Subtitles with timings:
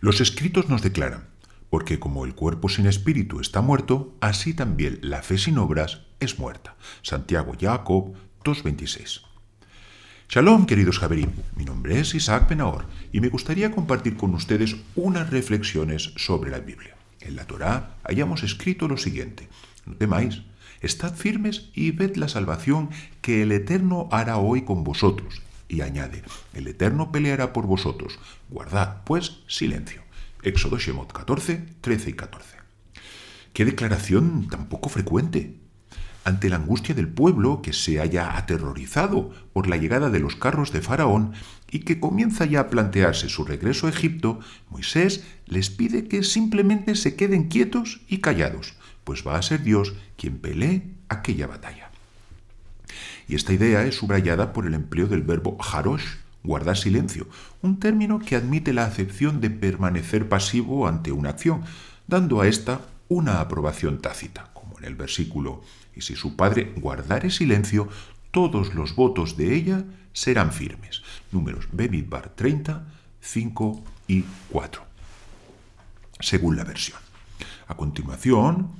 [0.00, 1.28] Los escritos nos declaran,
[1.70, 6.38] porque como el cuerpo sin espíritu está muerto, así también la fe sin obras es
[6.38, 6.76] muerta.
[7.02, 8.14] Santiago Jacob
[8.44, 9.22] 2.26.
[10.28, 11.30] Shalom, queridos Javerim.
[11.54, 16.58] Mi nombre es Isaac Penahor y me gustaría compartir con ustedes unas reflexiones sobre la
[16.58, 16.94] Biblia.
[17.20, 19.48] En la Torá hayamos escrito lo siguiente:
[19.86, 20.42] No temáis,
[20.82, 22.90] estad firmes y ved la salvación
[23.22, 25.40] que el Eterno hará hoy con vosotros.
[25.68, 26.22] Y añade:
[26.54, 28.18] El Eterno peleará por vosotros.
[28.48, 30.02] Guardad, pues, silencio.
[30.42, 32.56] Éxodo Shemot 14, 13 y 14.
[33.52, 35.58] Qué declaración tan poco frecuente.
[36.24, 40.72] Ante la angustia del pueblo que se haya aterrorizado por la llegada de los carros
[40.72, 41.32] de Faraón
[41.70, 46.96] y que comienza ya a plantearse su regreso a Egipto, Moisés les pide que simplemente
[46.96, 48.74] se queden quietos y callados,
[49.04, 51.85] pues va a ser Dios quien pelee aquella batalla.
[53.28, 56.04] Y esta idea es subrayada por el empleo del verbo harosh,
[56.44, 57.26] guardar silencio,
[57.62, 61.62] un término que admite la acepción de permanecer pasivo ante una acción,
[62.06, 65.62] dando a ésta una aprobación tácita, como en el versículo,
[65.94, 67.88] y si su padre guardare silencio,
[68.30, 71.02] todos los votos de ella serán firmes.
[71.32, 72.86] Números Bemidbar 30,
[73.20, 74.82] 5 y 4.
[76.20, 76.98] Según la versión.
[77.66, 78.70] A continuación,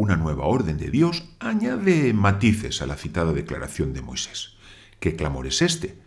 [0.00, 4.54] una nueva orden de Dios añade matices a la citada declaración de Moisés.
[4.98, 5.98] ¿Qué clamor es este?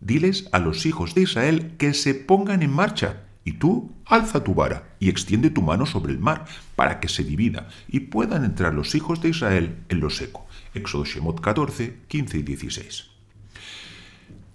[0.00, 4.54] Diles a los hijos de Israel que se pongan en marcha, y tú alza tu
[4.54, 6.44] vara y extiende tu mano sobre el mar,
[6.76, 10.46] para que se divida y puedan entrar los hijos de Israel en lo seco.
[10.74, 13.06] Éxodo Shemot 14, 15 y 16.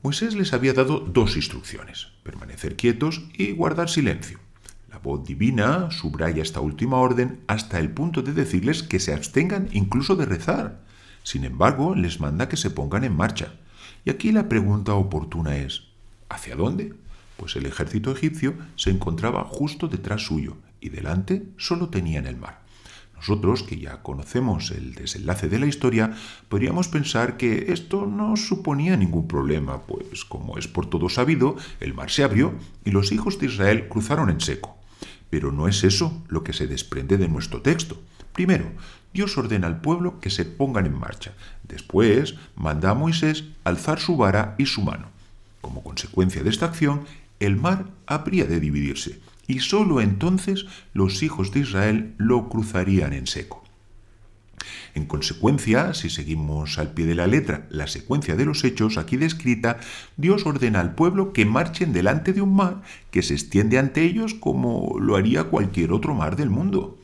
[0.01, 4.39] Moisés les había dado dos instrucciones, permanecer quietos y guardar silencio.
[4.91, 9.69] La voz divina subraya esta última orden hasta el punto de decirles que se abstengan
[9.71, 10.81] incluso de rezar.
[11.23, 13.53] Sin embargo, les manda que se pongan en marcha.
[14.03, 15.83] Y aquí la pregunta oportuna es,
[16.27, 16.93] ¿hacia dónde?
[17.37, 22.59] Pues el ejército egipcio se encontraba justo detrás suyo y delante solo tenían el mar.
[23.15, 26.11] Nosotros, que ya conocemos el desenlace de la historia,
[26.49, 31.93] podríamos pensar que esto no suponía ningún problema, pues como es por todo sabido, el
[31.93, 34.70] mar se abrió y los hijos de Israel cruzaron en seco.
[35.31, 37.99] Pero no es eso lo que se desprende de nuestro texto.
[38.33, 38.71] Primero,
[39.13, 41.33] Dios ordena al pueblo que se pongan en marcha.
[41.63, 45.07] Después, manda a Moisés alzar su vara y su mano.
[45.61, 47.05] Como consecuencia de esta acción,
[47.39, 53.25] el mar habría de dividirse, y sólo entonces los hijos de Israel lo cruzarían en
[53.25, 53.63] seco.
[54.93, 59.15] En consecuencia, si seguimos al pie de la letra la secuencia de los hechos aquí
[59.15, 59.79] descrita,
[60.17, 64.33] Dios ordena al pueblo que marchen delante de un mar que se extiende ante ellos
[64.33, 66.97] como lo haría cualquier otro mar del mundo.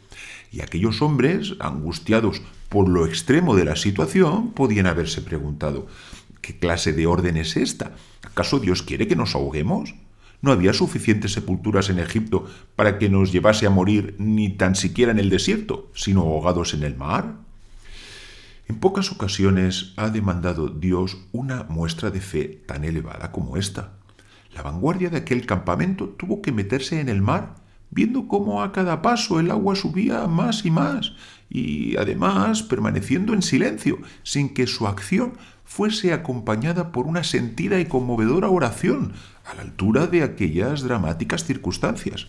[0.51, 5.87] Y aquellos hombres, angustiados por lo extremo de la situación, podían haberse preguntado,
[6.41, 7.93] ¿qué clase de orden es esta?
[8.23, 9.95] ¿Acaso Dios quiere que nos ahoguemos?
[10.41, 15.11] ¿No había suficientes sepulturas en Egipto para que nos llevase a morir ni tan siquiera
[15.11, 17.47] en el desierto, sino ahogados en el mar?
[18.67, 23.94] En pocas ocasiones ha demandado Dios una muestra de fe tan elevada como esta.
[24.53, 27.55] La vanguardia de aquel campamento tuvo que meterse en el mar
[27.89, 31.13] viendo cómo a cada paso el agua subía más y más,
[31.50, 37.85] y además permaneciendo en silencio, sin que su acción fuese acompañada por una sentida y
[37.85, 39.13] conmovedora oración,
[39.45, 42.28] a la altura de aquellas dramáticas circunstancias.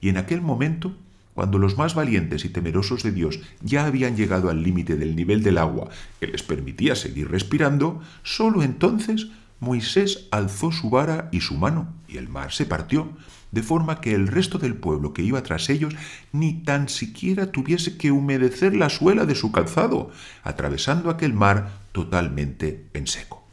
[0.00, 0.96] Y en aquel momento,
[1.36, 5.42] cuando los más valientes y temerosos de Dios ya habían llegado al límite del nivel
[5.42, 9.26] del agua que les permitía seguir respirando, sólo entonces
[9.60, 13.10] Moisés alzó su vara y su mano, y el mar se partió,
[13.52, 15.94] de forma que el resto del pueblo que iba tras ellos
[16.32, 20.10] ni tan siquiera tuviese que humedecer la suela de su calzado,
[20.42, 23.44] atravesando aquel mar totalmente en seco.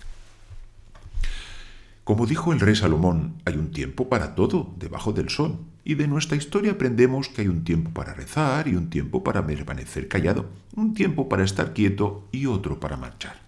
[2.06, 6.08] Como dijo el rey Salomón, hay un tiempo para todo debajo del sol, y de
[6.08, 10.50] nuestra historia aprendemos que hay un tiempo para rezar y un tiempo para permanecer callado,
[10.76, 13.42] un tiempo para estar quieto y otro para marchar.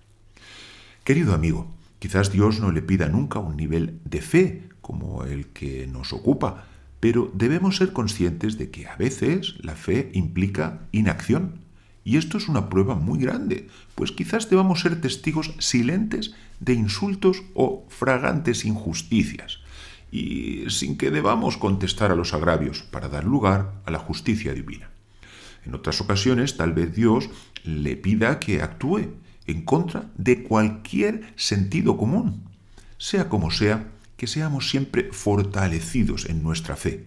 [1.03, 1.67] Querido amigo,
[1.99, 6.65] quizás Dios no le pida nunca un nivel de fe como el que nos ocupa,
[6.99, 11.59] pero debemos ser conscientes de que a veces la fe implica inacción.
[12.03, 17.43] Y esto es una prueba muy grande, pues quizás debamos ser testigos silentes de insultos
[17.55, 19.59] o fragantes injusticias,
[20.15, 24.89] y sin que debamos contestar a los agravios para dar lugar a la justicia divina.
[25.65, 27.29] En otras ocasiones tal vez Dios
[27.65, 29.09] le pida que actúe
[29.45, 32.45] en contra de cualquier sentido común.
[32.97, 37.05] Sea como sea, que seamos siempre fortalecidos en nuestra fe,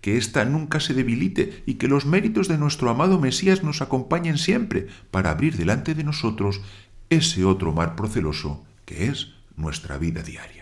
[0.00, 4.38] que ésta nunca se debilite y que los méritos de nuestro amado Mesías nos acompañen
[4.38, 6.62] siempre para abrir delante de nosotros
[7.10, 10.57] ese otro mar proceloso que es nuestra vida diaria.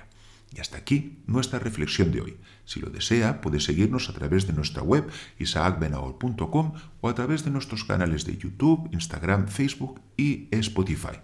[0.56, 2.36] Y hasta aquí nuestra reflexión de hoy.
[2.64, 5.06] Si lo desea, puede seguirnos a través de nuestra web
[5.38, 6.72] isaacbenahor.com
[7.02, 11.20] o a través de nuestros canales de YouTube, Instagram, Facebook y Spotify.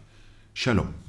[0.54, 1.01] Shalom.